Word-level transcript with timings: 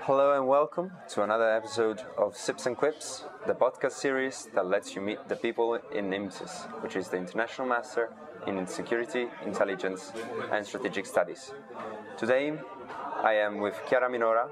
Hello 0.00 0.34
and 0.34 0.48
welcome 0.48 0.90
to 1.10 1.22
another 1.22 1.50
episode 1.50 2.00
of 2.16 2.34
Sips 2.34 2.64
and 2.64 2.74
Quips, 2.74 3.24
the 3.46 3.52
podcast 3.52 3.92
series 3.92 4.48
that 4.54 4.66
lets 4.66 4.94
you 4.94 5.02
meet 5.02 5.18
the 5.28 5.36
people 5.36 5.74
in 5.92 6.10
IMSISS, 6.10 6.64
which 6.82 6.96
is 6.96 7.08
the 7.08 7.18
International 7.18 7.68
Master 7.68 8.08
in 8.46 8.66
Security, 8.66 9.26
Intelligence 9.44 10.12
and 10.52 10.64
Strategic 10.64 11.04
Studies. 11.04 11.52
Today, 12.16 12.54
I 13.22 13.34
am 13.34 13.58
with 13.60 13.78
Chiara 13.90 14.08
Minora 14.08 14.48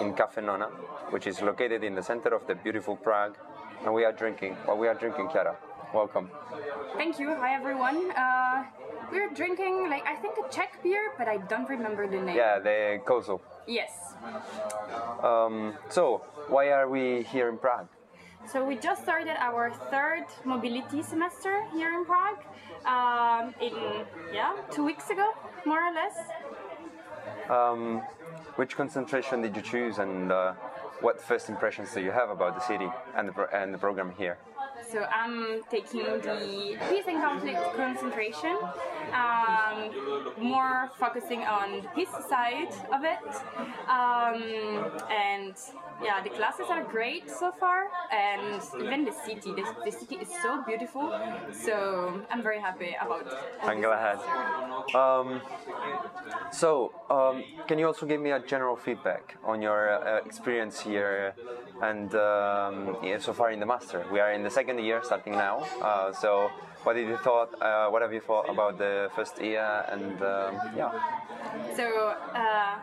in 0.00 0.14
Cafe 0.14 0.42
Nona, 0.42 0.66
which 1.10 1.28
is 1.28 1.40
located 1.40 1.84
in 1.84 1.94
the 1.94 2.02
center 2.02 2.34
of 2.34 2.48
the 2.48 2.56
beautiful 2.56 2.96
Prague, 2.96 3.36
and 3.84 3.94
we 3.94 4.04
are 4.04 4.12
drinking. 4.12 4.56
Well, 4.66 4.78
we 4.78 4.88
are 4.88 4.94
drinking 4.94 5.28
Chiara. 5.30 5.56
Welcome. 5.94 6.28
Thank 6.96 7.20
you. 7.20 7.36
Hi 7.36 7.54
everyone. 7.54 8.10
Uh, 8.10 8.64
we're 9.12 9.30
drinking 9.30 9.88
like 9.88 10.04
I 10.04 10.16
think 10.16 10.34
a 10.44 10.48
Czech 10.50 10.82
beer, 10.82 11.12
but 11.16 11.28
I 11.28 11.36
don't 11.36 11.68
remember 11.68 12.08
the 12.08 12.20
name. 12.20 12.34
Yeah, 12.36 12.58
the 12.58 12.98
Kozel. 13.06 13.40
Yes. 13.68 13.92
Um, 15.22 15.74
so, 15.88 16.24
why 16.48 16.72
are 16.72 16.88
we 16.88 17.22
here 17.22 17.48
in 17.48 17.58
Prague? 17.58 17.86
So 18.50 18.64
we 18.64 18.74
just 18.74 19.04
started 19.04 19.36
our 19.38 19.70
third 19.92 20.24
mobility 20.44 21.00
semester 21.04 21.64
here 21.72 21.94
in 21.94 22.04
Prague. 22.04 22.42
Um, 22.84 23.54
in 23.60 24.04
yeah, 24.32 24.56
two 24.72 24.84
weeks 24.84 25.10
ago, 25.10 25.30
more 25.64 25.80
or 25.80 25.94
less. 25.94 26.16
Um, 27.48 28.02
which 28.56 28.76
concentration 28.76 29.42
did 29.42 29.54
you 29.54 29.62
choose, 29.62 29.98
and 29.98 30.32
uh, 30.32 30.54
what 31.02 31.20
first 31.20 31.48
impressions 31.48 31.94
do 31.94 32.00
you 32.00 32.10
have 32.10 32.30
about 32.30 32.56
the 32.56 32.66
city 32.66 32.88
and 33.14 33.28
the, 33.28 33.32
pro- 33.32 33.52
and 33.52 33.72
the 33.72 33.78
program 33.78 34.12
here? 34.18 34.38
So 34.90 35.04
I'm 35.04 35.62
taking 35.70 36.04
the 36.04 36.76
peace 36.88 37.04
and 37.06 37.22
conflict 37.22 37.60
concentration, 37.76 38.56
um, 39.12 39.90
more 40.38 40.90
focusing 40.98 41.42
on 41.42 41.86
peace 41.94 42.14
side 42.28 42.72
of 42.92 43.04
it. 43.04 43.24
Um, 43.88 45.00
and 45.10 45.54
yeah, 46.02 46.22
the 46.22 46.30
classes 46.30 46.66
are 46.70 46.84
great 46.84 47.30
so 47.30 47.52
far, 47.52 47.88
and 48.12 48.60
even 48.80 49.04
the 49.04 49.12
city. 49.12 49.52
The, 49.52 49.64
the 49.84 49.92
city 49.92 50.16
is 50.16 50.28
so 50.42 50.62
beautiful. 50.64 51.12
So 51.52 52.22
I'm 52.30 52.42
very 52.42 52.60
happy 52.60 52.96
about. 53.00 53.26
I'm 53.62 53.80
glad. 53.80 54.18
Um, 54.94 55.40
so, 56.52 56.92
um, 57.10 57.44
can 57.66 57.78
you 57.78 57.86
also 57.86 58.06
give 58.06 58.20
me 58.20 58.30
a 58.30 58.40
general 58.40 58.76
feedback 58.76 59.36
on 59.44 59.62
your 59.62 59.90
uh, 59.90 60.24
experience 60.24 60.80
here 60.80 61.34
and 61.82 62.14
um, 62.14 62.96
so 63.18 63.32
far 63.32 63.50
in 63.50 63.60
the 63.60 63.66
master? 63.66 64.04
We 64.12 64.20
are 64.20 64.32
in 64.32 64.42
the 64.42 64.50
second 64.50 64.73
year, 64.78 65.00
starting 65.02 65.32
now. 65.32 65.66
Uh, 65.82 66.12
so, 66.12 66.50
what 66.82 66.94
did 66.94 67.08
you 67.08 67.16
thought? 67.18 67.50
Uh, 67.60 67.88
what 67.88 68.02
have 68.02 68.12
you 68.12 68.20
thought 68.20 68.48
about 68.48 68.78
the 68.78 69.10
first 69.14 69.40
year? 69.40 69.84
And 69.88 70.20
um, 70.22 70.60
yeah, 70.76 70.92
So 71.76 71.84
uh, 72.34 72.76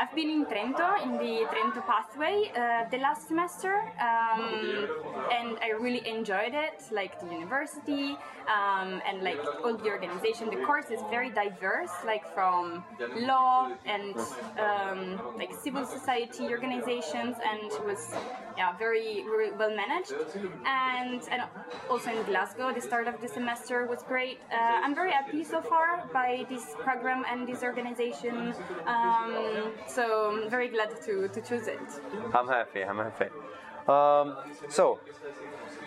I've 0.00 0.14
been 0.14 0.30
in 0.30 0.46
Trento 0.46 1.02
in 1.02 1.12
the 1.12 1.44
Trento 1.52 1.86
pathway 1.86 2.50
uh, 2.56 2.88
the 2.88 2.96
last 2.96 3.28
semester, 3.28 3.74
um, 4.00 4.88
and 5.30 5.58
I 5.60 5.72
really 5.78 6.00
enjoyed 6.08 6.54
it. 6.54 6.82
Like 6.90 7.20
the 7.20 7.26
university 7.26 8.16
um, 8.48 9.02
and 9.06 9.22
like 9.22 9.38
all 9.62 9.76
the 9.76 9.90
organization. 9.90 10.48
The 10.48 10.64
course 10.64 10.86
is 10.90 11.00
very 11.10 11.28
diverse, 11.28 11.92
like 12.06 12.24
from 12.34 12.82
law 13.18 13.72
and 13.84 14.16
um, 14.58 15.20
like 15.36 15.52
civil 15.52 15.84
society 15.84 16.48
organizations, 16.48 17.36
and 17.44 17.70
it 17.70 17.84
was 17.84 18.14
yeah 18.56 18.74
very, 18.78 19.22
very 19.24 19.52
well 19.52 19.74
managed. 19.76 20.14
And 20.64 21.20
and 21.30 21.42
also 21.90 22.10
in 22.10 22.22
Glasgow, 22.24 22.72
the 22.72 22.80
start 22.80 23.06
of 23.06 23.20
the 23.20 23.28
semester 23.28 23.84
was 23.84 24.02
great. 24.02 24.38
Uh, 24.50 24.80
I'm 24.82 24.94
very 24.94 25.12
happy 25.12 25.44
so 25.44 25.60
far 25.60 26.08
by 26.10 26.46
this 26.48 26.64
program 26.78 27.24
and 27.30 27.46
this 27.46 27.62
organization. 27.62 28.54
Um, 28.86 29.72
so 29.94 30.30
I'm 30.30 30.50
very 30.50 30.68
glad 30.68 30.90
to, 31.06 31.28
to 31.28 31.40
choose 31.40 31.66
it. 31.66 31.80
I'm 32.34 32.48
happy. 32.48 32.82
I'm 32.82 32.98
happy. 32.98 33.28
Um, 33.88 34.36
so, 34.68 34.98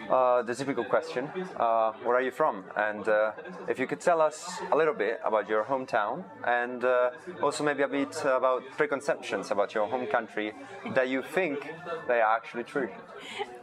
uh, 0.10 0.42
the 0.42 0.56
typical 0.56 0.84
question: 0.84 1.30
uh, 1.58 1.92
Where 2.04 2.16
are 2.16 2.22
you 2.22 2.32
from? 2.32 2.64
And 2.76 3.08
uh, 3.08 3.32
if 3.68 3.80
you 3.80 3.88
could 3.88 4.00
tell 4.00 4.22
us 4.22 4.62
a 4.72 4.76
little 4.76 4.94
bit 4.94 5.20
about 5.24 5.50
your 5.50 5.64
hometown, 5.64 6.24
and 6.46 6.84
uh, 6.84 7.12
also 7.42 7.64
maybe 7.64 7.84
a 7.84 7.88
bit 7.88 8.16
about 8.26 8.64
preconceptions 8.78 9.52
about 9.52 9.74
your 9.74 9.88
home 9.88 10.08
country 10.08 10.54
that 10.94 11.08
you 11.10 11.22
think 11.22 11.72
they 12.08 12.22
are 12.22 12.36
actually 12.36 12.64
true. 12.64 12.90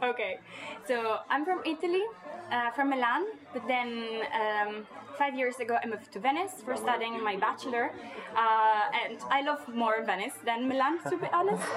Okay, 0.01 0.39
so 0.87 1.19
I'm 1.29 1.45
from 1.45 1.61
Italy, 1.65 2.03
uh, 2.51 2.71
from 2.71 2.89
Milan, 2.89 3.25
but 3.53 3.67
then 3.67 4.21
um, 4.33 4.87
five 5.17 5.35
years 5.35 5.59
ago 5.59 5.77
I 5.83 5.87
moved 5.87 6.11
to 6.13 6.19
Venice 6.19 6.53
for 6.65 6.75
studying 6.75 7.23
my 7.23 7.35
bachelor, 7.37 7.91
and 8.35 9.17
I 9.29 9.41
love 9.41 9.67
more 9.67 10.03
Venice 10.03 10.33
than 10.45 10.67
Milan, 10.67 10.99
to 11.09 11.17
be 11.17 11.27
honest. 11.31 11.67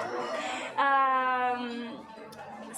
Um, 0.77 2.05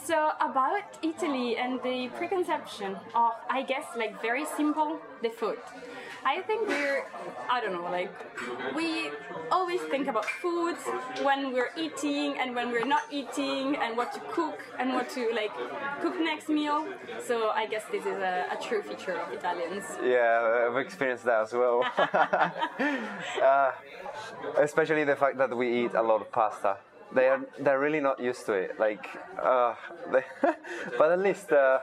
so 0.07 0.31
about 0.39 0.87
Italy 1.03 1.57
and 1.57 1.83
the 1.83 2.07
preconception 2.15 2.95
of, 3.13 3.33
I 3.49 3.61
guess, 3.61 3.83
like 3.97 4.21
very 4.21 4.45
simple, 4.45 4.99
the 5.21 5.29
food. 5.29 5.59
I 6.23 6.41
think 6.41 6.67
we're, 6.67 7.05
I 7.49 7.59
don't 7.59 7.73
know, 7.73 7.91
like 7.91 8.11
we 8.73 9.11
always 9.51 9.81
think 9.91 10.07
about 10.07 10.25
foods 10.25 10.79
when 11.21 11.51
we're 11.51 11.71
eating 11.77 12.37
and 12.39 12.55
when 12.55 12.71
we're 12.71 12.85
not 12.85 13.03
eating 13.11 13.75
and 13.75 13.97
what 13.97 14.13
to 14.13 14.21
cook 14.31 14.63
and 14.79 14.93
what 14.93 15.09
to 15.11 15.29
like 15.33 15.51
cook 16.01 16.15
next 16.19 16.47
meal. 16.47 16.87
So 17.25 17.49
I 17.49 17.65
guess 17.65 17.83
this 17.91 18.05
is 18.05 18.17
a, 18.31 18.45
a 18.51 18.57
true 18.61 18.81
feature 18.81 19.17
of 19.19 19.33
Italians. 19.33 19.83
Yeah, 20.01 20.67
I've 20.69 20.77
experienced 20.77 21.25
that 21.25 21.41
as 21.41 21.53
well. 21.53 21.83
uh, 23.43 23.71
especially 24.57 25.03
the 25.03 25.17
fact 25.17 25.37
that 25.37 25.55
we 25.55 25.85
eat 25.85 25.93
a 25.95 26.01
lot 26.01 26.21
of 26.21 26.31
pasta. 26.31 26.77
They 27.13 27.27
are 27.27 27.41
they're 27.59 27.79
really 27.79 27.99
not 27.99 28.19
used 28.19 28.45
to 28.47 28.53
it. 28.53 28.79
Like, 28.79 29.07
uh, 29.41 29.75
they 30.11 30.23
but 30.97 31.11
at 31.11 31.19
least 31.19 31.51
uh, 31.51 31.79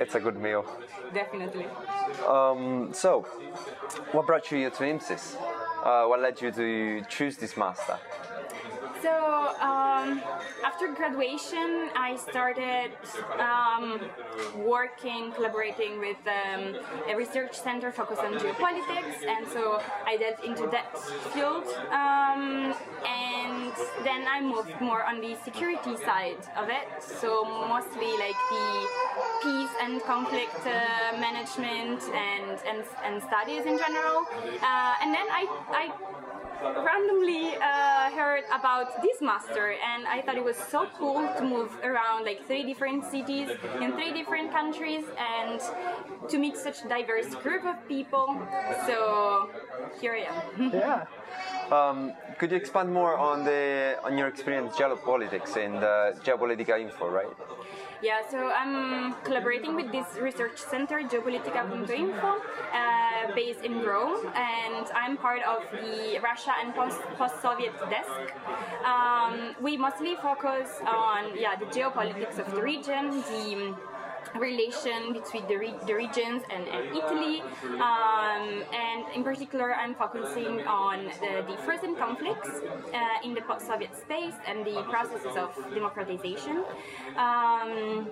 it's 0.00 0.14
a 0.14 0.20
good 0.20 0.36
meal. 0.36 0.64
Definitely. 1.12 1.66
Um, 2.26 2.90
so, 2.92 3.22
what 4.12 4.26
brought 4.26 4.50
you 4.50 4.58
here 4.58 4.70
to 4.70 4.82
IMSISS? 4.82 5.36
Uh, 5.84 6.06
what 6.06 6.20
led 6.20 6.40
you 6.40 6.50
to 6.50 7.02
choose 7.08 7.36
this 7.36 7.56
master? 7.56 7.98
So 9.04 9.54
um, 9.60 10.22
after 10.64 10.88
graduation, 10.96 11.90
I 11.94 12.16
started 12.16 12.92
um, 13.38 14.00
working, 14.64 15.30
collaborating 15.32 16.00
with 16.00 16.16
um, 16.26 16.76
a 17.06 17.14
research 17.14 17.54
center 17.54 17.92
focused 17.92 18.22
on 18.22 18.32
geopolitics, 18.38 19.22
and 19.28 19.46
so 19.46 19.82
I 20.06 20.16
delved 20.16 20.42
into 20.42 20.66
that 20.68 20.98
field. 21.34 21.66
And 24.14 24.22
then 24.22 24.30
I 24.30 24.40
moved 24.40 24.80
more 24.80 25.02
on 25.02 25.20
the 25.20 25.34
security 25.44 25.96
side 25.96 26.38
of 26.56 26.68
it, 26.68 26.86
so 27.02 27.44
mostly 27.44 28.12
like 28.24 28.38
the 28.48 28.86
peace 29.42 29.74
and 29.82 30.00
conflict 30.04 30.60
uh, 30.64 31.18
management 31.18 32.00
and, 32.14 32.56
and 32.70 32.84
and 33.04 33.20
studies 33.24 33.66
in 33.66 33.76
general. 33.76 34.18
Uh, 34.62 35.02
and 35.02 35.10
then 35.12 35.26
I 35.40 35.42
I 35.82 35.84
randomly 36.62 37.56
uh, 37.56 38.10
heard 38.10 38.44
about 38.54 39.02
this 39.02 39.20
master 39.20 39.74
and 39.90 40.06
I 40.06 40.22
thought 40.22 40.36
it 40.36 40.44
was 40.44 40.56
so 40.56 40.86
cool 40.96 41.28
to 41.36 41.44
move 41.44 41.76
around 41.82 42.24
like 42.24 42.46
three 42.46 42.64
different 42.64 43.04
cities 43.10 43.48
in 43.82 43.92
three 43.92 44.12
different 44.12 44.52
countries 44.52 45.04
and 45.18 45.60
to 46.28 46.38
meet 46.38 46.56
such 46.56 46.88
diverse 46.88 47.34
group 47.34 47.64
of 47.66 47.76
people. 47.88 48.40
So 48.86 49.50
here 50.00 50.14
I 50.14 50.22
am. 50.30 50.70
Yeah. 50.84 51.04
Um, 51.70 52.12
could 52.38 52.50
you 52.50 52.56
expand 52.56 52.92
more 52.92 53.16
on 53.16 53.44
the 53.44 53.96
on 54.04 54.18
your 54.18 54.28
experience 54.28 54.74
geopolitics 54.76 55.56
in 55.56 55.72
the 55.74 56.14
Geopolitica 56.24 56.80
Info, 56.80 57.08
right? 57.08 57.34
Yeah, 58.02 58.20
so 58.30 58.50
I'm 58.50 59.14
collaborating 59.24 59.74
with 59.76 59.90
this 59.90 60.06
research 60.20 60.58
center, 60.58 61.00
Geopolitica.info, 61.00 62.26
uh, 62.28 63.34
based 63.34 63.62
in 63.64 63.80
Rome, 63.80 64.30
and 64.34 64.86
I'm 64.94 65.16
part 65.16 65.42
of 65.42 65.62
the 65.72 66.18
Russia 66.22 66.52
and 66.62 66.74
post- 66.74 67.00
post-Soviet 67.16 67.72
desk. 67.88 68.20
Um, 68.84 69.54
we 69.58 69.78
mostly 69.78 70.16
focus 70.16 70.68
on 70.86 71.38
yeah 71.38 71.56
the 71.56 71.66
geopolitics 71.66 72.38
of 72.38 72.54
the 72.54 72.60
region, 72.60 73.22
the 73.32 73.74
relation 74.38 75.12
between 75.12 75.46
the, 75.46 75.56
re- 75.56 75.74
the 75.86 75.94
regions 75.94 76.42
and, 76.50 76.66
and 76.68 76.96
Italy. 76.96 77.42
Um, 77.64 78.62
and 78.72 79.04
in 79.14 79.22
particular, 79.24 79.74
I'm 79.74 79.94
focusing 79.94 80.66
on 80.66 81.04
the, 81.20 81.44
the 81.46 81.56
frozen 81.62 81.94
conflicts 81.96 82.48
uh, 82.48 82.98
in 83.24 83.34
the 83.34 83.42
post-Soviet 83.42 83.96
space 83.96 84.34
and 84.46 84.64
the 84.64 84.82
processes 84.90 85.36
of 85.36 85.54
democratization. 85.72 86.64
Um, 87.16 88.08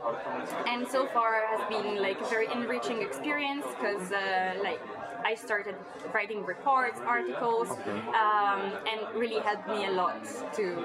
and 0.66 0.86
so 0.88 1.06
far 1.06 1.42
has 1.46 1.68
been 1.68 2.00
like 2.00 2.20
a 2.20 2.26
very 2.26 2.46
enriching 2.52 3.02
experience 3.02 3.64
because 3.78 4.12
uh, 4.12 4.54
like 4.62 4.80
I 5.24 5.34
started 5.34 5.76
writing 6.12 6.44
reports, 6.44 7.00
articles, 7.06 7.68
um, 7.70 8.72
and 8.90 9.14
really 9.14 9.40
helped 9.40 9.68
me 9.68 9.86
a 9.86 9.90
lot 9.90 10.24
to 10.54 10.76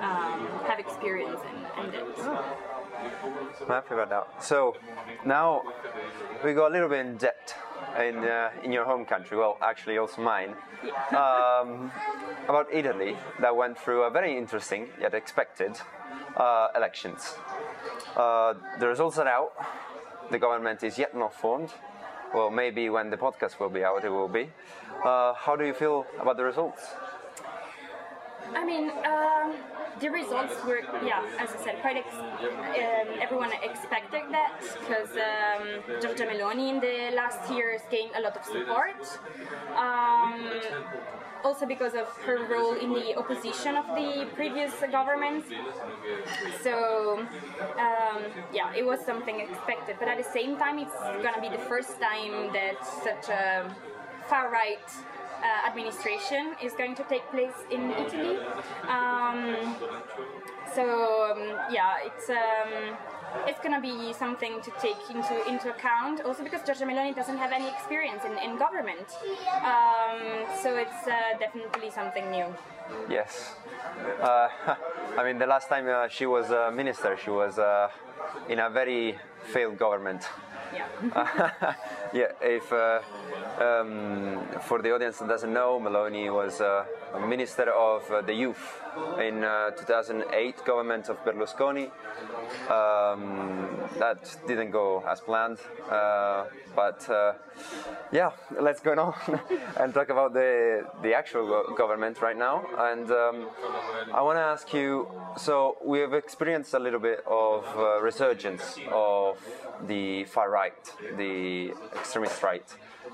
um, 0.00 0.48
have 0.66 0.78
experience 0.78 1.40
in, 1.50 1.84
in 1.84 1.94
it. 1.94 2.75
Happy 3.68 3.94
about 3.94 4.10
that. 4.10 4.44
So 4.44 4.76
now 5.24 5.62
we 6.44 6.52
go 6.52 6.68
a 6.68 6.70
little 6.70 6.88
bit 6.88 7.06
in 7.06 7.16
depth 7.16 7.54
in 7.98 8.18
uh, 8.18 8.50
in 8.62 8.72
your 8.72 8.84
home 8.84 9.04
country. 9.04 9.36
Well, 9.36 9.58
actually, 9.62 9.98
also 9.98 10.22
mine. 10.22 10.54
Um, 11.10 11.90
about 12.48 12.68
Italy 12.72 13.16
that 13.40 13.56
went 13.56 13.78
through 13.78 14.02
a 14.02 14.10
very 14.10 14.36
interesting 14.36 14.88
yet 15.00 15.14
expected 15.14 15.72
uh, 16.36 16.68
elections. 16.76 17.34
Uh, 18.16 18.54
the 18.78 18.86
results 18.86 19.18
are 19.18 19.28
out. 19.28 19.52
The 20.30 20.38
government 20.38 20.82
is 20.82 20.98
yet 20.98 21.14
not 21.14 21.34
formed. 21.34 21.72
Well, 22.34 22.50
maybe 22.50 22.90
when 22.90 23.10
the 23.10 23.16
podcast 23.16 23.58
will 23.58 23.70
be 23.70 23.84
out, 23.84 24.04
it 24.04 24.10
will 24.10 24.28
be. 24.28 24.50
Uh, 25.04 25.32
how 25.34 25.56
do 25.56 25.64
you 25.64 25.72
feel 25.74 26.06
about 26.20 26.36
the 26.36 26.44
results? 26.44 26.82
I 28.54 28.64
mean, 28.64 28.90
um, 29.04 29.54
the 30.00 30.08
results 30.10 30.54
were, 30.64 30.80
yeah, 31.04 31.24
as 31.38 31.50
I 31.50 31.64
said, 31.64 31.80
quite. 31.80 31.96
Ex- 31.96 32.14
um, 32.14 33.08
everyone 33.20 33.50
expected 33.62 34.22
that 34.30 34.60
because 34.80 35.10
um, 35.10 35.64
Giorgia 36.00 36.26
Meloni 36.28 36.70
in 36.70 36.80
the 36.80 37.14
last 37.16 37.50
years 37.50 37.80
gained 37.90 38.12
a 38.16 38.20
lot 38.20 38.36
of 38.36 38.44
support. 38.44 39.00
Um, 39.76 40.60
also 41.44 41.64
because 41.66 41.94
of 41.94 42.08
her 42.26 42.38
role 42.50 42.74
in 42.74 42.92
the 42.92 43.16
opposition 43.16 43.76
of 43.76 43.86
the 43.94 44.26
previous 44.34 44.72
government. 44.90 45.44
So, 46.62 47.20
um, 47.78 48.18
yeah, 48.52 48.74
it 48.74 48.84
was 48.84 49.00
something 49.04 49.40
expected. 49.40 49.96
But 50.00 50.08
at 50.08 50.18
the 50.18 50.30
same 50.38 50.56
time, 50.56 50.78
it's 50.78 50.98
gonna 51.24 51.40
be 51.40 51.48
the 51.48 51.64
first 51.72 52.00
time 52.00 52.52
that 52.52 52.76
such 53.04 53.28
a 53.28 53.74
far 54.28 54.50
right 54.50 54.88
uh, 55.42 55.68
administration 55.68 56.54
is 56.62 56.72
going 56.72 56.94
to 56.94 57.04
take 57.04 57.28
place 57.30 57.58
in 57.70 57.90
Italy. 57.90 58.38
Um, 58.88 59.76
so 60.74 61.30
um, 61.30 61.42
yeah, 61.70 61.96
it's 62.04 62.28
um, 62.30 62.96
it's 63.46 63.60
gonna 63.60 63.80
be 63.80 64.12
something 64.12 64.60
to 64.62 64.70
take 64.80 65.02
into 65.10 65.34
into 65.48 65.70
account. 65.70 66.20
Also 66.22 66.42
because 66.42 66.62
Giorgia 66.62 66.86
Meloni 66.86 67.14
doesn't 67.14 67.38
have 67.38 67.52
any 67.52 67.68
experience 67.68 68.22
in, 68.24 68.38
in 68.38 68.58
government, 68.58 69.08
um, 69.64 70.20
so 70.62 70.76
it's 70.76 71.06
uh, 71.06 71.38
definitely 71.38 71.90
something 71.90 72.30
new. 72.30 72.46
Yes. 73.08 73.56
Uh, 74.20 74.48
I 75.18 75.24
mean, 75.24 75.38
the 75.38 75.46
last 75.46 75.68
time 75.68 75.88
uh, 75.88 76.08
she 76.08 76.26
was 76.26 76.50
a 76.50 76.70
minister, 76.70 77.16
she 77.22 77.30
was 77.30 77.58
uh, 77.58 77.88
in 78.48 78.58
a 78.58 78.70
very 78.70 79.18
failed 79.52 79.78
government. 79.78 80.22
Yeah. 80.74 81.74
yeah, 82.16 82.32
if 82.40 82.72
uh, 82.72 83.00
um, 83.60 84.40
for 84.62 84.80
the 84.80 84.92
audience 84.94 85.18
that 85.18 85.28
doesn't 85.28 85.52
know, 85.52 85.78
Meloni 85.78 86.32
was 86.32 86.60
uh, 86.60 86.84
minister 87.28 87.70
of 87.70 88.10
uh, 88.10 88.22
the 88.22 88.32
youth 88.32 88.80
in 89.20 89.44
uh, 89.44 89.70
2008 89.72 90.64
government 90.64 91.08
of 91.10 91.22
Berlusconi. 91.24 91.90
Um, 92.70 93.76
that 93.98 94.36
didn't 94.46 94.70
go 94.70 95.04
as 95.06 95.20
planned, 95.20 95.58
uh, 95.90 96.44
but 96.74 97.08
uh, 97.10 97.34
yeah, 98.12 98.30
let's 98.60 98.80
go 98.80 98.92
on 98.92 99.14
and 99.80 99.92
talk 99.92 100.08
about 100.08 100.32
the 100.32 100.86
the 101.02 101.12
actual 101.12 101.46
go- 101.46 101.74
government 101.74 102.22
right 102.22 102.38
now. 102.38 102.64
And 102.78 103.10
um, 103.10 103.48
I 104.14 104.22
want 104.22 104.38
to 104.38 104.42
ask 104.42 104.72
you. 104.72 105.08
So 105.36 105.76
we 105.84 105.98
have 105.98 106.14
experienced 106.14 106.72
a 106.72 106.78
little 106.78 107.00
bit 107.00 107.22
of 107.26 107.64
resurgence 108.02 108.78
of 108.90 109.36
the 109.86 110.24
far 110.24 110.50
right, 110.50 110.92
the 111.18 111.74
extremist 112.06 112.40
right 112.44 112.68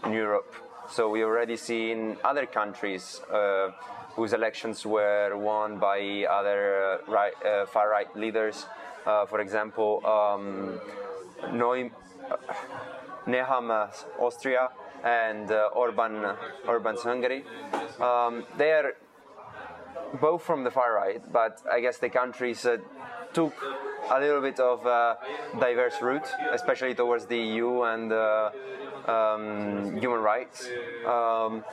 in 0.04 0.12
Europe. 0.12 0.54
So 0.90 1.08
we 1.08 1.24
already 1.24 1.56
see 1.56 1.92
in 1.92 2.18
other 2.22 2.44
countries 2.44 3.22
uh, 3.32 3.70
whose 4.16 4.34
elections 4.34 4.84
were 4.84 5.34
won 5.34 5.78
by 5.78 6.26
other 6.28 6.60
uh, 7.08 7.10
right, 7.10 7.32
uh, 7.42 7.64
far 7.64 7.88
right 7.88 8.14
leaders. 8.14 8.66
Uh, 9.06 9.24
for 9.24 9.40
example, 9.40 10.02
um, 10.04 10.78
uh, 11.42 12.36
Nehammer, 13.26 13.88
Austria, 14.18 14.68
and 15.02 15.50
uh, 15.50 15.70
Orban, 15.74 16.36
Orban's 16.68 17.02
Hungary. 17.02 17.44
Um, 17.98 18.44
they 18.58 18.72
are 18.72 18.92
both 20.20 20.42
from 20.42 20.64
the 20.64 20.70
far 20.70 20.92
right, 20.92 21.22
but 21.32 21.62
I 21.72 21.80
guess 21.80 21.96
the 21.96 22.10
countries 22.10 22.66
uh, 22.66 22.76
took 23.32 23.54
a 24.10 24.20
little 24.20 24.42
bit 24.42 24.60
of 24.60 24.84
a 24.84 25.16
diverse 25.58 26.02
route, 26.02 26.28
especially 26.52 26.94
towards 26.94 27.26
the 27.26 27.38
EU 27.38 27.82
and 27.82 28.12
uh, 28.12 28.50
um, 29.08 29.96
human 29.96 30.20
rights. 30.20 30.69
Um, 31.06 31.64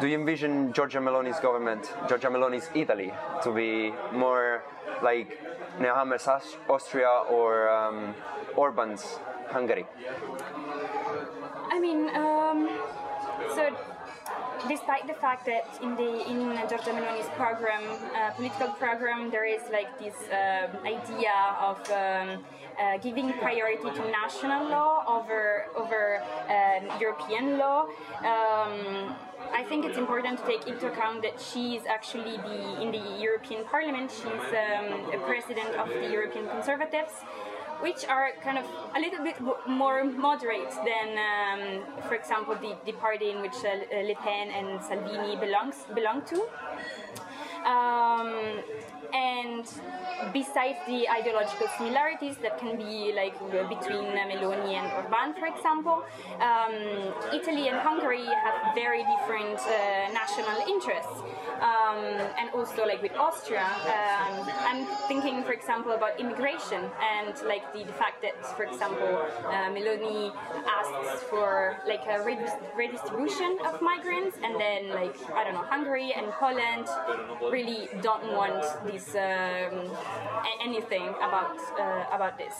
do 0.00 0.06
you 0.06 0.18
envision 0.18 0.72
Giorgia 0.72 1.00
Meloni's 1.00 1.40
government, 1.40 1.84
Giorgia 2.08 2.30
Meloni's 2.30 2.68
Italy, 2.74 3.12
to 3.42 3.52
be 3.52 3.92
more 4.12 4.62
like 5.02 5.38
Nehammer's 5.80 6.28
Austria 6.68 7.08
or 7.30 7.70
um, 7.70 8.14
Orban's 8.56 9.18
Hungary? 9.48 9.86
I 11.70 11.80
mean, 11.80 12.08
um, 12.14 12.68
despite 14.68 15.06
the 15.06 15.14
fact 15.14 15.46
that 15.46 15.66
in 15.82 15.96
the 15.96 16.28
in 16.30 16.38
Giorgia 16.68 16.92
Meloni's 16.94 17.28
program, 17.36 17.82
uh, 18.14 18.30
political 18.32 18.68
program, 18.82 19.30
there 19.30 19.44
is 19.44 19.62
like 19.70 19.90
this 19.98 20.16
um 20.30 20.70
idea 20.84 21.36
of 21.60 21.78
um, 21.90 22.44
uh, 22.78 22.98
giving 22.98 23.32
priority 23.34 23.88
to 23.98 24.02
national 24.10 24.68
law 24.68 25.04
over 25.16 25.66
over 25.76 26.22
um, 26.48 27.00
European 27.00 27.58
law. 27.58 27.86
Um, 28.20 29.14
I 29.52 29.62
think 29.68 29.84
it's 29.84 29.98
important 29.98 30.38
to 30.40 30.44
take 30.46 30.66
into 30.66 30.86
account 30.92 31.22
that 31.22 31.40
she 31.40 31.76
is 31.76 31.84
actually 31.86 32.36
the 32.48 32.82
in 32.82 32.90
the 32.90 33.04
European 33.20 33.64
Parliament. 33.64 34.10
She's 34.10 34.46
um, 34.64 34.88
a 35.16 35.18
president 35.26 35.70
of 35.76 35.88
the 35.88 36.08
European 36.10 36.46
Conservatives 36.48 37.12
which 37.80 38.04
are 38.06 38.30
kind 38.42 38.58
of 38.58 38.64
a 38.96 39.00
little 39.00 39.22
bit 39.24 39.36
more 39.66 40.04
moderate 40.04 40.70
than, 40.84 41.08
um, 41.18 42.02
for 42.08 42.14
example, 42.14 42.54
the, 42.54 42.76
the 42.84 42.92
party 42.92 43.30
in 43.30 43.40
which 43.40 43.58
uh, 43.64 44.02
Le 44.02 44.14
Pen 44.16 44.50
and 44.50 44.82
Salvini 44.82 45.36
belongs 45.36 45.76
belong 45.94 46.22
to. 46.22 46.48
Um, 47.66 48.62
and 49.12 49.64
besides 50.32 50.78
the 50.86 51.08
ideological 51.08 51.66
similarities 51.78 52.36
that 52.42 52.58
can 52.58 52.76
be 52.76 53.12
like 53.14 53.34
between 53.68 54.04
Meloni 54.16 54.74
and 54.74 54.86
Orban, 54.92 55.34
for 55.38 55.46
example, 55.46 56.04
um, 56.40 56.74
Italy 57.32 57.68
and 57.68 57.78
Hungary 57.78 58.24
have 58.24 58.74
very 58.74 59.04
different 59.04 59.58
uh, 59.60 60.12
national 60.12 60.58
interests. 60.68 61.22
Um, 61.56 62.04
and 62.38 62.50
also 62.52 62.84
like 62.84 63.00
with 63.00 63.16
Austria, 63.16 63.64
um, 63.64 64.46
I'm 64.60 64.84
thinking, 65.08 65.42
for 65.42 65.52
example, 65.52 65.92
about 65.92 66.20
immigration 66.20 66.84
and 67.00 67.34
like 67.46 67.72
the, 67.72 67.84
the 67.84 67.94
fact 67.94 68.20
that, 68.20 68.36
for 68.56 68.64
example, 68.64 69.24
uh, 69.46 69.70
Meloni 69.72 70.32
asks 70.68 71.22
for 71.30 71.76
like 71.88 72.04
a 72.06 72.22
redistribution 72.76 73.58
of 73.64 73.80
migrants, 73.80 74.36
and 74.44 74.60
then 74.60 74.90
like 74.90 75.16
I 75.32 75.44
don't 75.44 75.54
know, 75.54 75.64
Hungary 75.64 76.12
and 76.14 76.30
Poland 76.32 76.88
really 77.40 77.88
don't 78.02 78.32
want 78.34 78.64
um, 79.14 79.90
anything 80.62 81.08
about 81.28 81.58
uh, 81.78 82.16
about 82.16 82.38
this. 82.38 82.54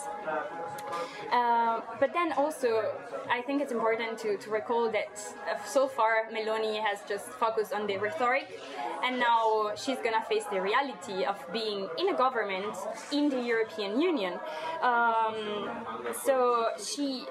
Uh, 1.32 1.80
but 2.00 2.12
then 2.12 2.32
also, 2.32 2.92
I 3.30 3.42
think 3.42 3.62
it's 3.62 3.72
important 3.72 4.18
to, 4.18 4.36
to 4.36 4.50
recall 4.50 4.90
that 4.92 5.14
uh, 5.50 5.58
so 5.64 5.88
far 5.88 6.28
Meloni 6.32 6.82
has 6.82 6.98
just 7.08 7.26
focused 7.44 7.72
on 7.72 7.86
the 7.86 7.96
rhetoric, 7.98 8.60
and 9.04 9.18
now 9.18 9.72
she's 9.74 9.98
gonna 9.98 10.24
face 10.28 10.44
the 10.52 10.60
reality 10.60 11.24
of 11.24 11.36
being 11.52 11.88
in 11.98 12.08
a 12.08 12.16
government 12.16 12.76
in 13.12 13.28
the 13.28 13.40
European 13.40 14.00
Union. 14.00 14.34
Um, 14.82 15.68
so 16.24 16.68
she 16.82 17.24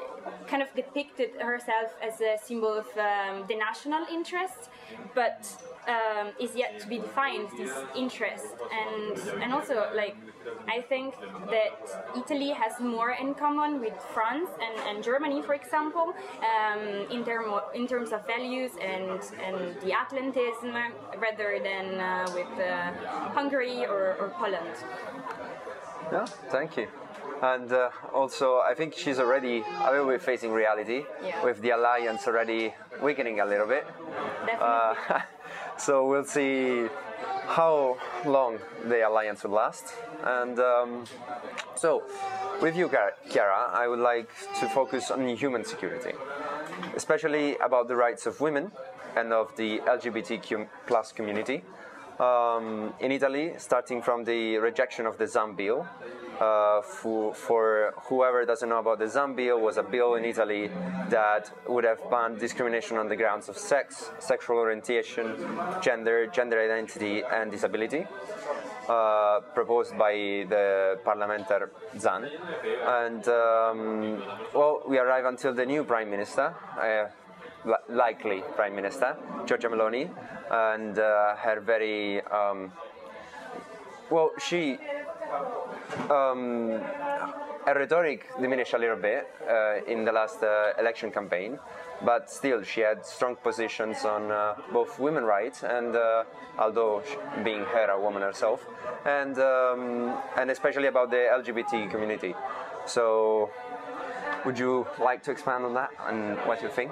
kind 0.47 0.61
of 0.61 0.73
depicted 0.75 1.31
herself 1.39 1.91
as 2.01 2.21
a 2.21 2.37
symbol 2.41 2.73
of 2.73 2.87
um, 2.97 3.45
the 3.47 3.55
national 3.55 4.05
interest, 4.11 4.69
but 5.13 5.47
um, 5.87 6.31
is 6.39 6.55
yet 6.55 6.79
to 6.79 6.87
be 6.87 6.97
defined 6.97 7.47
this 7.57 7.71
interest 7.95 8.55
and 8.71 9.17
and 9.41 9.53
also 9.53 9.89
like 9.95 10.15
I 10.67 10.81
think 10.81 11.15
that 11.49 11.77
Italy 12.15 12.49
has 12.49 12.79
more 12.79 13.11
in 13.11 13.33
common 13.33 13.79
with 13.79 13.93
France 14.13 14.49
and, 14.61 14.79
and 14.87 15.03
Germany, 15.03 15.41
for 15.41 15.53
example, 15.53 16.13
um, 16.41 17.07
in, 17.11 17.23
term 17.23 17.45
in 17.73 17.87
terms 17.87 18.11
of 18.11 18.25
values 18.25 18.71
and, 18.81 19.19
and 19.43 19.75
the 19.81 19.91
Atlantism, 19.91 20.73
rather 21.17 21.59
than 21.63 21.99
uh, 21.99 22.27
with 22.33 22.47
uh, 22.59 22.91
Hungary 23.33 23.85
or, 23.85 24.15
or 24.19 24.33
Poland. 24.37 24.75
Yeah, 26.11 26.25
thank 26.49 26.77
you. 26.77 26.87
And 27.41 27.71
uh, 27.71 27.89
also, 28.13 28.59
I 28.59 28.73
think 28.73 28.93
she's 28.95 29.19
already 29.19 29.63
a 29.83 29.91
little 29.91 30.07
bit 30.07 30.21
facing 30.21 30.51
reality 30.51 31.03
Yeah. 31.23 31.43
with 31.43 31.61
the 31.61 31.71
alliance 31.71 32.27
already 32.27 32.73
weakening 33.01 33.39
a 33.39 33.45
little 33.45 33.67
bit. 33.67 33.85
Uh, 34.59 34.95
so 35.77 36.07
we'll 36.07 36.23
see 36.25 36.87
how 37.47 37.97
long 38.25 38.57
the 38.87 39.07
alliance 39.07 39.43
will 39.43 39.51
last. 39.51 39.93
And 40.23 40.59
um, 40.59 41.03
so, 41.75 42.03
with 42.61 42.75
you, 42.75 42.89
Chiara, 43.29 43.69
I 43.73 43.87
would 43.87 43.99
like 43.99 44.29
to 44.59 44.69
focus 44.69 45.11
on 45.11 45.27
human 45.35 45.65
security, 45.65 46.13
especially 46.95 47.57
about 47.57 47.87
the 47.87 47.95
rights 47.95 48.25
of 48.25 48.39
women 48.39 48.71
and 49.15 49.33
of 49.33 49.55
the 49.55 49.79
LGBTQ 49.79 50.67
plus 50.87 51.11
community. 51.11 51.63
Um, 52.19 52.93
in 53.01 53.11
Italy, 53.11 53.53
starting 53.57 54.01
from 54.01 54.23
the 54.23 54.57
rejection 54.57 55.05
of 55.05 55.17
the 55.17 55.27
ZAN 55.27 55.53
bill, 55.55 55.85
uh, 56.39 56.81
for, 56.81 57.33
for 57.33 57.93
whoever 58.03 58.45
doesn't 58.45 58.69
know 58.69 58.79
about 58.79 58.99
the 58.99 59.07
ZAN 59.07 59.35
bill, 59.35 59.59
was 59.59 59.77
a 59.77 59.83
bill 59.83 60.15
in 60.15 60.25
Italy 60.25 60.69
that 61.09 61.51
would 61.67 61.83
have 61.83 61.99
banned 62.09 62.39
discrimination 62.39 62.97
on 62.97 63.07
the 63.07 63.15
grounds 63.15 63.49
of 63.49 63.57
sex, 63.57 64.11
sexual 64.19 64.57
orientation, 64.57 65.35
gender, 65.81 66.27
gender 66.27 66.59
identity, 66.61 67.23
and 67.23 67.51
disability. 67.51 68.05
Uh, 68.87 69.39
proposed 69.55 69.97
by 69.97 70.13
the 70.47 70.99
parliamentary 71.03 71.67
ZAN. 71.97 72.29
And 72.85 73.27
um, 73.27 74.21
well, 74.53 74.83
we 74.87 74.99
arrive 74.99 75.25
until 75.25 75.55
the 75.55 75.65
new 75.65 75.83
prime 75.83 76.11
minister. 76.11 76.53
Uh, 76.79 77.07
likely 77.89 78.43
prime 78.55 78.75
minister, 78.75 79.17
Giorgia 79.45 79.71
Meloni, 79.71 80.07
and 80.51 80.99
uh, 80.99 81.35
her 81.35 81.61
very 81.61 82.21
um, 82.25 82.71
well, 84.11 84.31
she 84.37 84.77
um, 86.09 86.81
her 87.65 87.73
rhetoric 87.73 88.27
diminished 88.39 88.73
a 88.73 88.77
little 88.77 88.95
bit 88.95 89.27
uh, 89.49 89.83
in 89.87 90.05
the 90.05 90.11
last 90.11 90.43
uh, 90.43 90.73
election 90.79 91.11
campaign, 91.11 91.57
but 92.03 92.29
still 92.29 92.61
she 92.61 92.81
had 92.81 93.05
strong 93.05 93.35
positions 93.35 94.05
on 94.05 94.31
uh, 94.31 94.55
both 94.71 94.99
women 94.99 95.23
rights 95.23 95.63
and, 95.63 95.95
uh, 95.95 96.23
although 96.59 97.01
sh- 97.03 97.15
being 97.43 97.63
her 97.63 97.89
a 97.89 97.99
woman 97.99 98.21
herself, 98.21 98.65
and 99.05 99.37
um, 99.39 100.15
and 100.37 100.51
especially 100.51 100.87
about 100.87 101.09
the 101.09 101.27
LGBT 101.41 101.89
community. 101.89 102.35
So, 102.85 103.49
would 104.45 104.59
you 104.59 104.85
like 104.99 105.23
to 105.23 105.31
expand 105.31 105.65
on 105.65 105.73
that 105.73 105.91
and 106.07 106.37
what 106.47 106.61
you 106.61 106.69
think? 106.69 106.91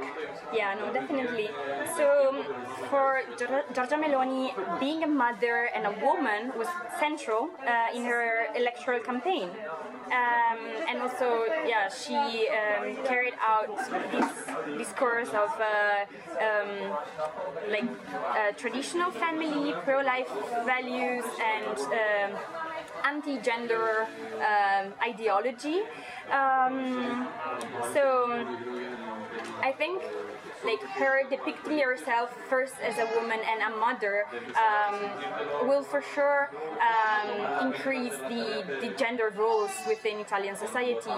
Yeah, 0.53 0.73
no, 0.73 0.91
definitely. 0.91 1.49
So 1.95 2.29
um, 2.29 2.43
for 2.89 3.21
Gior- 3.37 3.67
Giorgia 3.73 3.97
Meloni, 4.03 4.51
being 4.79 5.03
a 5.03 5.07
mother 5.07 5.69
and 5.75 5.85
a 5.85 5.91
woman 6.05 6.51
was 6.57 6.67
central 6.99 7.49
uh, 7.67 7.95
in 7.95 8.05
her 8.05 8.47
electoral 8.55 8.99
campaign. 8.99 9.49
Um, 10.07 10.59
and 10.89 11.01
also, 11.01 11.45
yeah, 11.65 11.89
she 11.89 12.15
um, 12.15 12.95
carried 13.05 13.33
out 13.41 13.69
this 14.11 14.77
discourse 14.77 15.29
of 15.29 15.49
uh, 15.59 16.05
um, 16.47 16.97
like 17.69 17.85
uh, 18.37 18.51
traditional 18.57 19.11
family, 19.11 19.73
pro-life 19.83 20.29
values, 20.65 21.23
and 21.41 21.77
um, 21.77 22.39
anti-gender 23.03 24.07
um, 24.39 24.93
ideology. 25.03 25.81
Um, 26.31 27.27
so 27.93 28.45
I 29.61 29.71
think 29.71 30.03
like 30.65 30.81
her 30.81 31.21
depicting 31.29 31.79
herself 31.79 32.33
first 32.49 32.75
as 32.81 32.97
a 32.97 33.07
woman 33.15 33.39
and 33.51 33.73
a 33.73 33.77
mother 33.77 34.25
um, 34.55 35.67
will 35.67 35.83
for 35.83 36.01
sure 36.15 36.49
um, 36.79 37.67
increase 37.67 38.17
the, 38.29 38.63
the 38.81 38.93
gender 38.97 39.33
roles 39.35 39.71
within 39.87 40.19
Italian 40.19 40.55
society. 40.55 41.09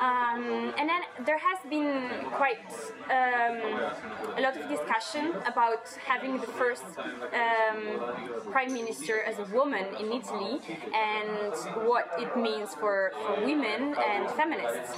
Um, 0.00 0.72
and 0.78 0.88
then 0.88 1.02
there 1.24 1.38
has 1.38 1.58
been 1.68 2.08
quite 2.32 2.72
um, 3.10 4.36
a 4.36 4.40
lot 4.40 4.56
of 4.56 4.68
discussion 4.68 5.34
about 5.46 5.86
having 6.06 6.38
the 6.38 6.46
first 6.46 6.84
um, 6.96 8.50
prime 8.50 8.72
minister 8.72 9.22
as 9.22 9.38
a 9.38 9.54
woman 9.54 9.86
in 10.00 10.12
Italy 10.12 10.60
and 10.94 11.52
what 11.86 12.10
it 12.18 12.36
means 12.36 12.74
for, 12.74 13.12
for 13.26 13.44
women 13.44 13.94
and 13.94 14.30
feminists. 14.30 14.96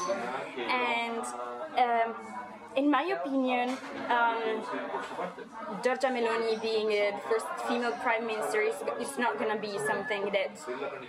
And 0.57 1.25
um, 1.77 2.15
in 2.79 2.89
my 2.89 3.03
opinion, 3.03 3.71
um, 4.09 4.63
Giorgia 5.83 6.11
Meloni 6.15 6.63
being 6.63 6.89
the 6.89 7.11
first 7.29 7.47
female 7.67 7.91
prime 8.05 8.25
minister 8.25 8.61
is, 8.61 8.77
is 9.01 9.19
not 9.19 9.37
going 9.37 9.53
to 9.55 9.61
be 9.61 9.77
something 9.91 10.31
that 10.37 10.53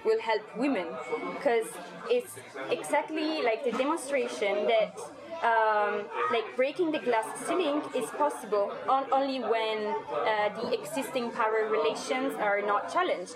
will 0.03 0.19
help 0.19 0.41
women 0.57 0.88
because 1.35 1.67
it's 2.09 2.33
exactly 2.71 3.43
like 3.43 3.63
the 3.63 3.71
demonstration 3.77 4.65
that 4.65 4.97
um, 5.43 6.05
like 6.31 6.55
breaking 6.55 6.91
the 6.91 7.00
glass 7.00 7.25
ceiling 7.48 7.81
is 7.96 8.10
possible 8.12 8.72
on, 8.88 9.05
only 9.12 9.39
when 9.39 9.96
uh, 10.12 10.50
the 10.62 10.74
existing 10.74 11.31
power 11.31 11.67
relations 11.69 12.34
are 12.36 12.62
not 12.62 12.91
challenged. 12.91 13.36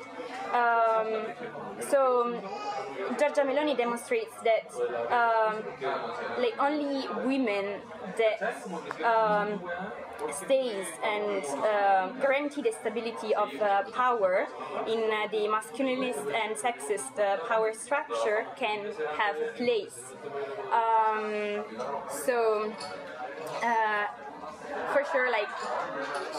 Um, 0.54 1.28
so 1.80 2.42
Giorgia 3.18 3.44
Meloni 3.46 3.76
demonstrates 3.78 4.36
that 4.44 4.68
um, 5.12 5.64
like 6.38 6.56
only 6.60 7.08
women 7.26 7.82
that 8.18 8.40
um, 9.04 9.62
stays 10.32 10.88
and 11.04 11.44
uh, 11.46 12.08
guarantee 12.22 12.62
the 12.62 12.72
stability 12.80 13.34
of 13.36 13.50
uh, 13.62 13.84
power 13.92 14.48
in 14.88 15.10
uh, 15.12 15.28
the 15.32 15.48
masculinist 15.48 16.26
and 16.34 16.56
sexist 16.56 17.20
uh, 17.20 17.38
power 17.48 17.74
structure 17.74 18.46
can 18.56 18.94
have 19.18 19.36
place. 19.56 20.00
Um, 20.72 21.64
so 22.10 22.72
uh, 23.64 24.06
for 24.94 25.04
sure, 25.12 25.30
like 25.32 25.50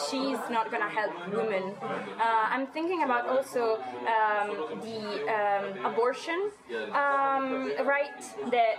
she's 0.07 0.39
not 0.49 0.71
gonna 0.71 0.89
help 0.89 1.13
women. 1.35 1.75
Uh, 1.83 2.47
I'm 2.55 2.67
thinking 2.69 3.03
about 3.03 3.29
also 3.29 3.83
um, 4.15 4.49
the 4.87 5.01
um, 5.39 5.85
abortion 5.91 6.51
um, 6.93 7.73
right 7.85 8.21
that 8.51 8.79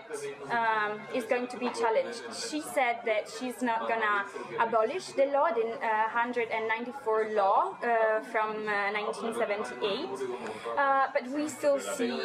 um, 0.50 1.00
is 1.14 1.26
going 1.26 1.48
to 1.48 1.58
be 1.58 1.70
challenged. 1.70 2.22
She 2.34 2.62
said 2.62 3.00
that 3.06 3.24
she's 3.38 3.62
not 3.62 3.88
gonna 3.90 4.26
abolish 4.60 5.08
the 5.20 5.26
law, 5.26 5.50
the 5.54 5.68
uh, 5.84 6.16
194 6.16 7.30
law 7.34 7.76
uh, 7.84 8.22
from 8.32 8.66
1978, 8.66 10.10
uh, 10.78 11.08
but 11.14 11.28
we 11.36 11.50
still 11.50 11.80
see 11.80 12.16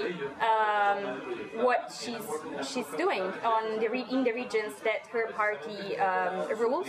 um, 0.50 1.20
what 1.66 1.92
she's 2.00 2.26
she's 2.70 2.90
doing 2.96 3.22
on 3.44 3.80
the 3.80 3.90
in 4.14 4.24
the 4.24 4.32
regions 4.32 4.74
that 4.84 5.06
her 5.12 5.26
party 5.32 5.98
um, 5.98 6.48
rules. 6.58 6.88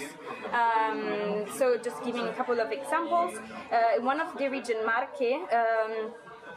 Um, 0.51 1.45
so, 1.57 1.77
just 1.77 2.03
giving 2.03 2.27
a 2.27 2.33
couple 2.33 2.59
of 2.59 2.71
examples, 2.71 3.37
uh, 3.71 4.01
one 4.01 4.19
of 4.19 4.37
the 4.37 4.49
region 4.49 4.77
Marche. 4.85 5.33
Um, 5.51 6.11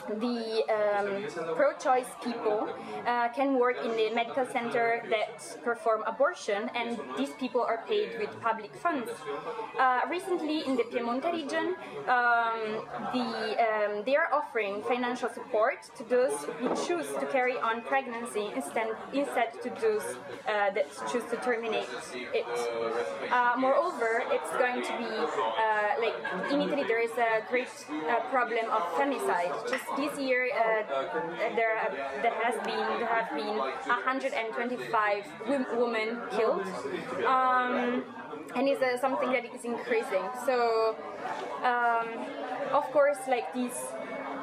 the 0.09 0.63
um, 0.69 1.55
pro-choice 1.57 2.11
people 2.23 2.69
uh, 3.07 3.29
can 3.29 3.59
work 3.59 3.77
in 3.85 3.91
the 3.97 4.11
medical 4.15 4.47
center 4.47 5.03
that 5.11 5.63
perform 5.65 6.03
abortion, 6.07 6.71
and 6.75 6.99
these 7.17 7.31
people 7.41 7.63
are 7.63 7.85
paid 7.87 8.19
with 8.19 8.31
public 8.41 8.75
funds. 8.75 9.11
Uh, 9.79 10.01
recently, 10.09 10.67
in 10.67 10.77
the 10.77 10.85
Piemonte 10.85 11.33
region, 11.33 11.75
um, 12.09 12.85
the, 13.13 13.57
um, 13.67 14.03
they 14.05 14.17
are 14.17 14.29
offering 14.33 14.83
financial 14.83 15.29
support 15.29 15.79
to 15.97 16.05
those 16.05 16.35
who 16.59 16.69
choose 16.87 17.09
to 17.21 17.27
carry 17.27 17.57
on 17.59 17.83
pregnancy 17.83 18.51
instead, 18.55 18.89
instead 19.13 19.53
to 19.63 19.71
those 19.81 20.05
uh, 20.49 20.71
that 20.71 20.87
choose 21.11 21.25
to 21.31 21.37
terminate 21.39 21.89
it. 22.33 22.47
Uh, 23.31 23.55
moreover, 23.59 24.23
it's 24.31 24.51
going 24.53 24.83
to 24.83 24.93
be 24.99 25.05
uh, 25.05 26.01
like 26.01 26.53
in 26.53 26.61
Italy 26.61 26.85
there 26.87 27.03
is 27.03 27.13
a 27.13 27.43
great 27.49 27.69
uh, 28.09 28.21
problem 28.31 28.71
of 28.71 28.83
femicide. 28.99 29.53
Just 29.69 29.85
this 29.97 30.19
year, 30.19 30.49
uh, 30.53 30.83
there 31.55 31.79
have, 31.79 31.93
there 32.23 32.35
has 32.43 32.55
been 32.65 32.85
there 32.99 33.07
have 33.07 33.31
been 33.35 33.57
125 33.57 35.25
women 35.77 36.19
killed, 36.31 36.67
um, 37.27 38.05
and 38.57 38.69
it's 38.69 38.83
uh, 38.83 38.99
something 39.01 39.33
that 39.33 39.45
is 39.45 39.65
increasing. 39.65 40.25
So, 40.47 40.97
um, 41.63 42.09
of 42.73 42.85
course, 42.93 43.19
like 43.29 43.53
this. 43.55 43.75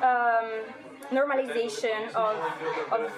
Um, 0.01 0.63
normalization 1.11 2.07
of, 2.15 2.37
of 2.89 3.11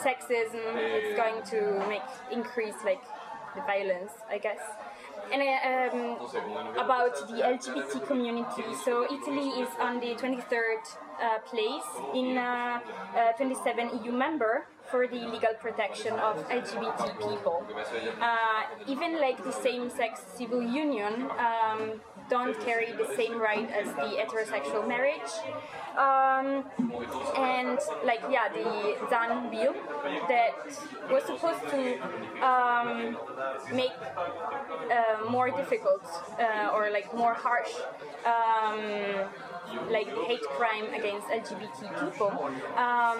sexism 0.00 0.72
is 1.04 1.14
going 1.16 1.42
to 1.42 1.86
make 1.86 2.00
increase 2.32 2.74
like 2.82 3.02
the 3.54 3.60
violence 3.62 4.12
i 4.30 4.38
guess 4.38 4.58
and 5.32 5.42
um, 5.92 6.16
about 6.76 7.14
the 7.28 7.42
LGBT 7.42 8.06
community. 8.06 8.64
So 8.84 9.04
Italy 9.04 9.48
is 9.62 9.68
on 9.78 10.00
the 10.00 10.14
23rd 10.14 10.82
uh, 11.20 11.38
place 11.46 11.88
in 12.14 12.36
uh, 12.36 12.80
uh, 13.16 13.32
27 13.32 14.04
EU 14.04 14.12
member 14.12 14.66
for 14.90 15.06
the 15.06 15.20
legal 15.34 15.54
protection 15.60 16.12
of 16.14 16.48
LGBT 16.48 17.18
people. 17.18 17.64
Uh, 18.20 18.62
even 18.86 19.20
like 19.20 19.42
the 19.44 19.52
same-sex 19.52 20.20
civil 20.36 20.62
union 20.62 21.28
um, 21.38 22.00
don't 22.28 22.58
carry 22.60 22.92
the 22.92 23.08
same 23.16 23.38
right 23.38 23.68
as 23.70 23.86
the 23.94 24.08
heterosexual 24.18 24.86
marriage. 24.86 25.30
Um, 25.98 26.64
and 27.36 27.78
like 28.04 28.22
yeah, 28.30 28.48
the 28.48 28.96
ZAN 29.10 29.50
bill 29.50 29.74
that 30.28 30.52
was 31.10 31.24
supposed 31.24 31.64
to 31.74 31.82
um, 32.46 33.18
make 33.74 33.90
uh, 34.00 35.28
more 35.28 35.50
difficult 35.50 36.04
uh, 36.38 36.70
or 36.72 36.90
like 36.90 37.12
more 37.14 37.34
harsh 37.34 37.74
um, 38.24 39.28
like 39.90 40.08
hate 40.26 40.42
crime 40.58 40.86
against 40.94 41.28
LGBT 41.28 41.80
people 42.04 42.30
um, 42.76 43.18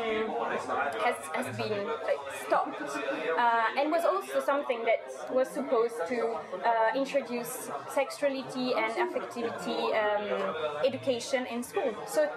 has, 1.04 1.16
has 1.34 1.56
been 1.56 1.86
like, 1.86 2.22
stopped 2.46 2.82
uh, 2.82 3.78
and 3.78 3.90
was 3.90 4.04
also 4.04 4.40
something 4.44 4.84
that 4.84 5.02
was 5.32 5.48
supposed 5.48 5.96
to 6.08 6.36
uh, 6.64 6.90
introduce 6.96 7.70
sexuality 7.92 8.74
and 8.74 8.92
affectivity 8.94 9.80
um, 9.94 10.54
education 10.84 11.46
in 11.46 11.62
school. 11.62 11.94
So 12.06 12.28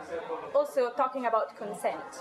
also 0.55 0.91
talking 0.91 1.25
about 1.25 1.55
consent. 1.57 2.11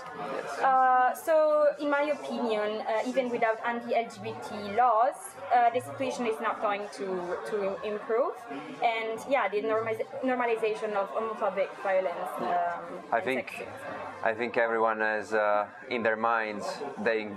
Uh, 0.61 1.13
so 1.13 1.67
in 1.79 1.89
my 1.89 2.03
opinion, 2.03 2.81
uh, 2.81 3.07
even 3.07 3.29
without 3.29 3.57
anti-LGBT 3.65 4.75
laws, 4.77 5.15
uh, 5.53 5.69
the 5.73 5.81
situation 5.81 6.25
is 6.27 6.39
not 6.41 6.61
going 6.61 6.83
to, 6.93 7.37
to 7.49 7.77
improve. 7.83 8.33
And 8.83 9.19
yeah, 9.29 9.47
the 9.49 9.61
normaliz- 9.61 10.05
normalization 10.23 10.93
of 10.93 11.09
homophobic 11.11 11.69
violence. 11.83 12.31
Um, 12.39 12.47
I 13.11 13.19
think 13.19 13.47
sexism. 13.47 14.23
I 14.23 14.33
think 14.33 14.57
everyone 14.57 14.99
has 15.01 15.33
uh, 15.33 15.67
in 15.89 16.01
their 16.01 16.15
minds 16.15 16.65
they 17.03 17.27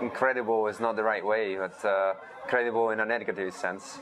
incredible 0.00 0.68
is 0.68 0.80
not 0.80 0.96
the 0.96 1.02
right 1.02 1.24
way, 1.24 1.56
but 1.56 1.84
uh, 1.84 2.14
credible 2.46 2.90
in 2.90 3.00
a 3.00 3.04
negative 3.04 3.52
sense. 3.52 3.98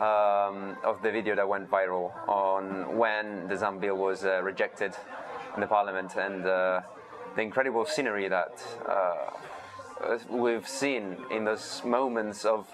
Um, 0.00 0.76
of 0.82 1.00
the 1.02 1.12
video 1.12 1.36
that 1.36 1.48
went 1.48 1.70
viral 1.70 2.10
on 2.26 2.96
when 2.96 3.46
the 3.46 3.56
ZAN 3.56 3.78
bill 3.78 3.96
was 3.96 4.24
uh, 4.24 4.42
rejected 4.42 4.96
in 5.54 5.60
the 5.60 5.66
parliament 5.68 6.16
and 6.16 6.44
uh, 6.44 6.80
the 7.36 7.42
incredible 7.42 7.84
scenery 7.84 8.26
that 8.28 8.54
uh, 8.88 10.18
we've 10.28 10.66
seen 10.66 11.16
in 11.30 11.44
those 11.44 11.82
moments 11.84 12.44
of 12.44 12.66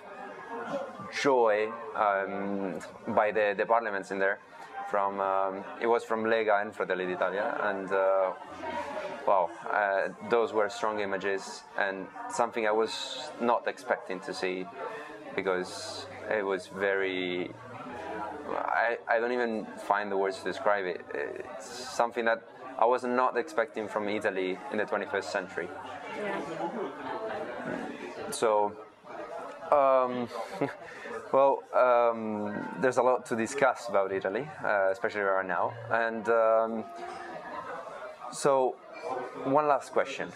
joy 1.22 1.70
um, 1.94 2.80
by 3.08 3.30
the, 3.30 3.54
the 3.58 3.66
parliaments 3.66 4.10
in 4.10 4.18
there. 4.18 4.38
From 4.90 5.20
um, 5.20 5.64
it 5.82 5.86
was 5.86 6.02
from 6.04 6.24
Lega 6.24 6.62
and 6.62 6.74
Fratelli 6.74 7.04
d'Italia, 7.06 7.58
and 7.62 7.92
uh, 7.92 8.32
wow, 9.26 9.50
uh, 9.70 10.08
those 10.30 10.52
were 10.54 10.68
strong 10.70 11.00
images 11.00 11.62
and 11.78 12.06
something 12.32 12.66
I 12.66 12.72
was 12.72 13.30
not 13.40 13.68
expecting 13.68 14.20
to 14.20 14.32
see 14.32 14.64
because 15.36 16.06
it 16.30 16.44
was 16.44 16.68
very. 16.68 17.50
I, 18.50 18.96
I 19.06 19.20
don't 19.20 19.32
even 19.32 19.66
find 19.86 20.10
the 20.10 20.16
words 20.16 20.38
to 20.38 20.44
describe 20.44 20.86
it. 20.86 21.04
It's 21.12 21.68
something 21.68 22.24
that 22.24 22.42
I 22.78 22.86
was 22.86 23.04
not 23.04 23.36
expecting 23.36 23.88
from 23.88 24.08
Italy 24.08 24.58
in 24.72 24.78
the 24.78 24.84
21st 24.84 25.24
century. 25.24 25.68
Yeah. 26.16 26.40
So, 28.30 28.72
um, 29.70 30.28
well, 31.32 31.62
um, 31.74 32.68
there's 32.80 32.98
a 32.98 33.02
lot 33.02 33.26
to 33.26 33.36
discuss 33.36 33.88
about 33.88 34.12
Italy, 34.12 34.48
uh, 34.64 34.88
especially 34.90 35.20
right 35.20 35.46
now. 35.46 35.72
And 35.90 36.28
um, 36.28 36.84
so, 38.32 38.76
one 39.44 39.68
last 39.68 39.92
question. 39.92 40.30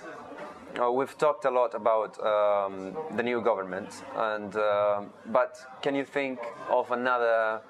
Uh, 0.81 0.91
we've 0.91 1.19
talked 1.19 1.45
a 1.45 1.51
lot 1.51 1.75
about 1.75 2.19
um, 2.25 2.97
the 3.17 3.23
new 3.23 3.43
government, 3.43 4.05
and 4.17 4.57
um 4.57 5.13
but 5.27 5.59
can 5.83 5.95
you 5.95 6.05
think 6.05 6.39
of 6.71 6.91
another 6.91 7.61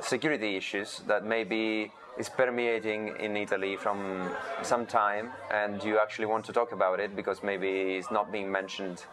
security 0.00 0.56
issues 0.56 1.02
that 1.06 1.26
maybe 1.26 1.92
is 2.18 2.30
permeating 2.30 3.14
in 3.20 3.36
Italy 3.36 3.76
from 3.76 4.30
some 4.62 4.86
time, 4.86 5.30
and 5.50 5.84
you 5.84 5.98
actually 5.98 6.26
want 6.26 6.44
to 6.46 6.52
talk 6.52 6.72
about 6.72 7.00
it 7.00 7.14
because 7.14 7.42
maybe 7.42 7.96
it's 7.98 8.10
not 8.10 8.32
being 8.32 8.50
mentioned 8.50 9.04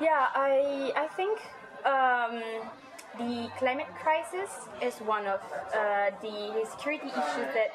Yeah, 0.00 0.26
I 0.34 0.92
I 0.96 1.08
think 1.16 1.38
um, 1.84 2.42
the 3.18 3.50
climate 3.58 3.92
crisis 4.02 4.50
is 4.80 4.94
one 5.00 5.26
of 5.26 5.40
uh, 5.74 6.10
the 6.22 6.64
security 6.70 7.08
issues 7.08 7.48
that 7.52 7.74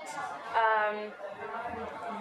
um, 0.57 1.11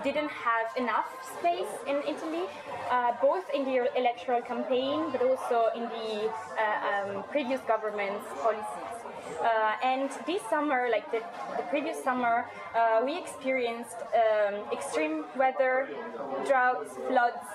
didn't 0.05 0.31
have 0.31 0.69
enough 0.77 1.09
space 1.39 1.73
in 1.87 1.97
Italy, 2.07 2.45
uh, 2.91 3.13
both 3.23 3.45
in 3.55 3.65
the 3.65 3.89
electoral 3.97 4.43
campaign 4.43 5.11
but 5.13 5.23
also 5.23 5.69
in 5.75 5.85
the 5.85 6.29
uh, 6.29 7.17
um, 7.17 7.25
previous 7.31 7.61
government's 7.63 8.27
policies. 8.43 9.07
Uh, 9.41 9.73
and 9.83 10.11
this 10.27 10.43
summer, 10.49 10.89
like 10.91 11.11
the, 11.11 11.21
the 11.57 11.63
previous 11.65 12.03
summer, 12.03 12.47
uh, 12.75 13.03
we 13.05 13.19
experienced 13.19 13.97
um, 14.15 14.55
extreme 14.73 15.25
weather, 15.37 15.89
droughts, 16.47 16.93
floods, 17.09 17.47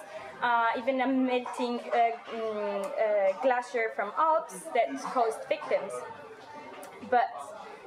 even 0.77 1.01
a 1.01 1.07
melting 1.07 1.79
uh, 1.79 2.11
mm, 2.33 2.85
uh, 2.85 3.41
glacier 3.41 3.91
from 3.95 4.11
Alps 4.17 4.61
that 4.73 4.89
caused 5.13 5.39
victims. 5.47 5.91
But 7.09 7.29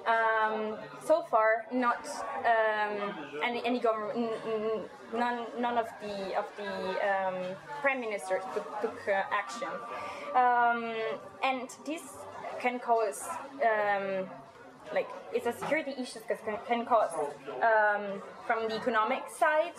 um, 0.07 0.77
so 1.05 1.23
far, 1.31 1.65
not 1.73 2.07
um, 2.45 3.15
any, 3.43 3.65
any 3.65 3.81
government, 3.81 4.31
none, 5.13 5.47
none 5.59 5.79
of 5.79 5.89
the 6.03 6.39
of 6.39 6.47
the 6.57 6.73
um, 7.11 7.57
prime 7.81 8.01
ministers 8.01 8.43
took, 8.55 8.81
took 8.83 8.99
uh, 9.09 9.23
action, 9.33 9.69
um, 10.35 10.95
and 11.43 11.69
this 11.85 12.03
can 12.61 12.79
cause. 12.79 13.23
Um, 13.63 14.29
like 14.93 15.09
it's 15.33 15.47
a 15.47 15.53
security 15.53 15.93
issue 15.99 16.21
because 16.21 16.45
can, 16.45 16.59
can 16.69 16.85
cause 16.85 17.11
um, 17.63 18.23
from 18.47 18.69
the 18.69 18.77
economic 18.77 19.23
side 19.35 19.73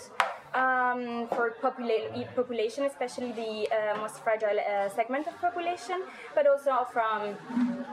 um, 0.56 1.28
for 1.36 1.56
popula- 1.62 2.36
population, 2.36 2.86
especially 2.86 3.32
the 3.34 3.68
uh, 3.70 3.98
most 3.98 4.24
fragile 4.24 4.58
uh, 4.60 4.90
segment 4.90 5.28
of 5.28 5.40
population, 5.42 6.04
but 6.34 6.48
also 6.48 6.88
from 6.92 7.36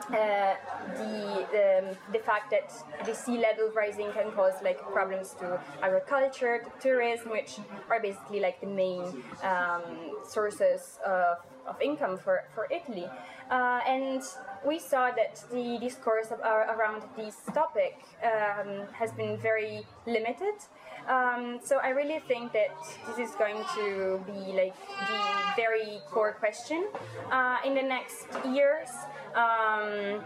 uh, 0.09 0.55
the 0.97 1.47
um, 1.63 1.97
the 2.13 2.19
fact 2.25 2.51
that 2.51 2.73
the 3.05 3.15
sea 3.15 3.39
level 3.39 3.71
rising 3.75 4.13
can 4.13 4.31
cause 4.33 4.55
like 4.63 4.81
problems 4.93 5.35
to 5.41 5.61
agriculture, 5.83 6.63
to 6.65 6.71
tourism, 6.81 7.31
which 7.31 7.59
are 7.91 8.01
basically 8.01 8.41
like 8.41 8.61
the 8.61 8.67
main 8.67 9.03
um, 9.43 9.83
sources 10.25 10.99
of, 11.05 11.39
of 11.67 11.81
income 11.81 12.17
for, 12.17 12.45
for 12.55 12.69
Italy. 12.71 13.07
Uh, 13.51 13.81
and 13.87 14.23
we 14.67 14.79
saw 14.79 15.11
that 15.11 15.43
the 15.51 15.79
discourse 15.81 16.31
of, 16.31 16.41
uh, 16.41 16.75
around 16.75 17.03
this 17.17 17.37
topic 17.53 17.99
um, 18.23 18.87
has 18.93 19.13
been 19.13 19.37
very 19.37 19.85
limited. 20.07 20.55
Um, 21.09 21.61
so 21.63 21.79
I 21.79 21.91
really 21.91 22.21
think 22.29 22.53
that 22.53 22.77
this 23.07 23.19
is 23.19 23.35
going 23.37 23.63
to 23.77 24.21
be 24.27 24.53
like 24.53 24.75
the 25.09 25.21
very 25.57 26.01
core 26.11 26.33
question 26.33 26.89
uh, 27.31 27.59
in 27.65 27.75
the 27.75 27.83
next 27.83 28.27
years. 28.45 28.89
Um, 29.35 30.21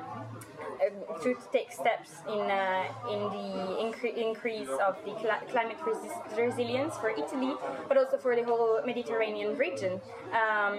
uh, 0.76 1.22
to 1.22 1.34
take 1.52 1.72
steps 1.72 2.10
in 2.28 2.40
uh, 2.50 2.84
in 3.10 3.20
the 3.32 3.48
incre- 3.80 4.16
increase 4.16 4.68
of 4.68 4.96
the 5.04 5.12
cli- 5.12 5.46
climate 5.50 5.78
resi- 5.86 6.36
resilience 6.36 6.96
for 6.98 7.10
Italy, 7.10 7.54
but 7.88 7.96
also 7.96 8.18
for 8.18 8.36
the 8.36 8.42
whole 8.42 8.80
Mediterranean 8.84 9.56
region, 9.56 10.00
um, 10.32 10.76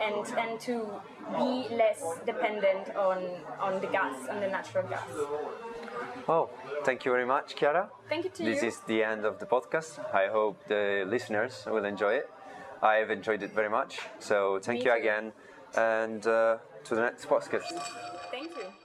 and 0.00 0.26
and 0.38 0.60
to 0.60 0.86
be 1.36 1.66
less 1.74 2.02
dependent 2.26 2.94
on 2.94 3.18
on 3.58 3.80
the 3.80 3.88
gas, 3.88 4.14
on 4.28 4.40
the 4.40 4.48
natural 4.48 4.86
gas. 4.86 5.08
Oh, 6.28 6.48
thank 6.84 7.04
you 7.04 7.12
very 7.12 7.26
much, 7.26 7.54
Chiara. 7.56 7.88
Thank 8.08 8.24
you 8.24 8.30
to 8.30 8.42
This 8.42 8.56
you. 8.62 8.68
This 8.68 8.74
is 8.74 8.80
the 8.86 9.02
end 9.02 9.24
of 9.24 9.38
the 9.38 9.46
podcast. 9.46 9.98
I 10.14 10.28
hope 10.28 10.56
the 10.68 11.04
listeners 11.06 11.64
will 11.66 11.84
enjoy 11.84 12.14
it. 12.14 12.30
I 12.82 12.94
have 12.96 13.10
enjoyed 13.10 13.42
it 13.42 13.52
very 13.52 13.70
much. 13.70 13.98
So 14.18 14.58
thank 14.62 14.80
Me 14.80 14.84
you 14.86 14.90
too. 14.92 15.00
again, 15.00 15.32
and 15.76 16.26
uh, 16.26 16.58
to 16.84 16.94
the 16.94 17.00
next 17.00 17.26
podcast. 17.28 17.72
Thank 18.30 18.50
you. 18.56 18.83